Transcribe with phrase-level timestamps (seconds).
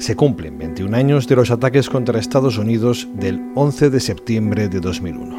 [0.00, 4.80] se cumplen 21 años de los ataques contra Estados Unidos del 11 de septiembre de
[4.80, 5.36] 2001.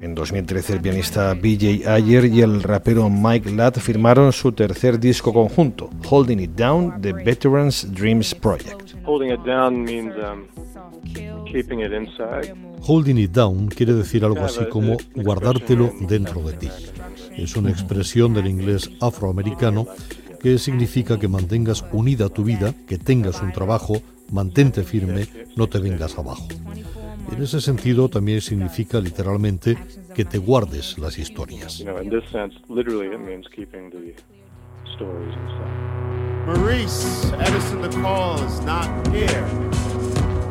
[0.00, 5.32] En 2013 el pianista BJ Ayer y el rapero Mike Ladd firmaron su tercer disco
[5.32, 8.87] conjunto, Holding It Down, The Veterans Dreams Project.
[9.08, 10.46] Holding It Down means um,
[11.50, 12.52] keeping it inside.
[12.82, 16.68] Holding it down quiere decir algo así como guardártelo dentro de ti.
[17.34, 19.86] Es una expresión del inglés afroamericano
[20.42, 23.94] que significa que mantengas unida tu vida, que tengas un trabajo,
[24.30, 26.46] mantente firme, no te vengas abajo.
[27.32, 29.78] En ese sentido también significa literalmente
[30.14, 31.82] que te guardes las historias.
[36.48, 39.44] Maurice Edison the call is not here.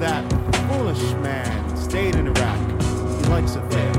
[0.00, 0.24] That
[0.66, 2.58] foolish man stayed in Iraq.
[3.20, 3.92] He likes it there.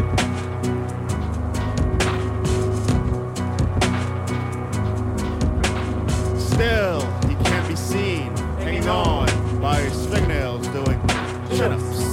[6.39, 9.27] Still, he can't be seen hanging on
[9.61, 10.99] by his fingernails doing
[11.51, 12.03] chin-ups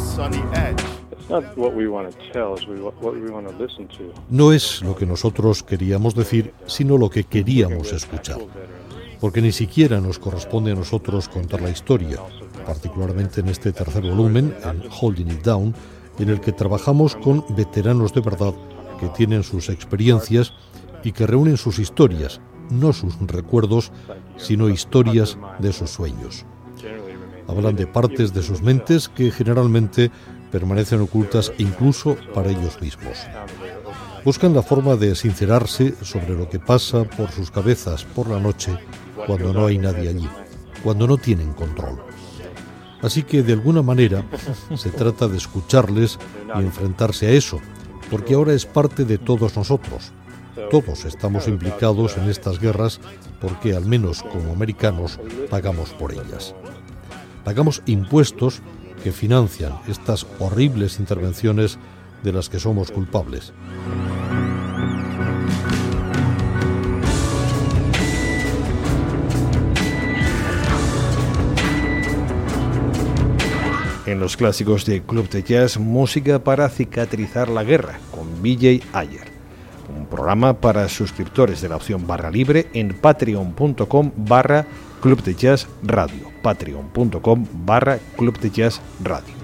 [4.28, 8.39] no es lo que nosotros queríamos decir, sino lo que queríamos escuchar.
[9.20, 12.18] Porque ni siquiera nos corresponde a nosotros contar la historia,
[12.66, 15.74] particularmente en este tercer volumen, en Holding It Down,
[16.18, 18.54] en el que trabajamos con veteranos de verdad
[18.98, 20.52] que tienen sus experiencias
[21.04, 23.92] y que reúnen sus historias, no sus recuerdos,
[24.36, 26.44] sino historias de sus sueños.
[27.46, 30.10] Hablan de partes de sus mentes que generalmente
[30.50, 33.18] permanecen ocultas incluso para ellos mismos.
[34.24, 38.78] Buscan la forma de sincerarse sobre lo que pasa por sus cabezas por la noche
[39.26, 40.28] cuando no hay nadie allí,
[40.82, 42.00] cuando no tienen control.
[43.02, 44.24] Así que de alguna manera
[44.76, 46.18] se trata de escucharles
[46.54, 47.60] y enfrentarse a eso,
[48.10, 50.12] porque ahora es parte de todos nosotros.
[50.70, 53.00] Todos estamos implicados en estas guerras
[53.41, 56.54] porque al menos como americanos pagamos por ellas.
[57.44, 58.60] Pagamos impuestos
[59.03, 61.78] que financian estas horribles intervenciones
[62.22, 63.53] de las que somos culpables.
[74.10, 79.28] En los clásicos de Club de Jazz, música para cicatrizar la guerra, con BJ Ayer.
[79.97, 84.66] Un programa para suscriptores de la opción barra libre en patreon.com barra
[85.00, 89.40] Club de Jazz Radio, patreon.com barra Club de Jazz Radio.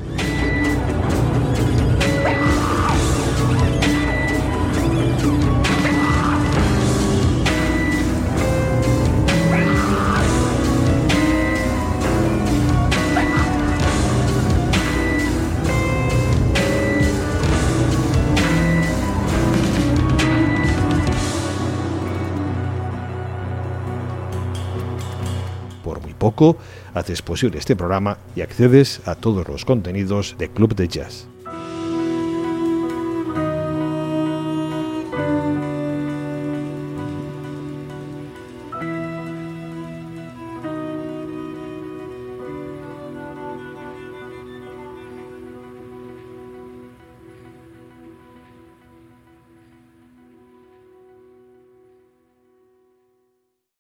[26.95, 31.27] Haces posible este programa y accedes a todos los contenidos de Club de Jazz.